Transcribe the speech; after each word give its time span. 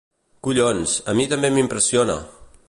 Collons, 0.47 0.95
a 1.13 1.15
mi 1.19 1.27
també 1.35 1.53
m'impressiona! 1.59 2.17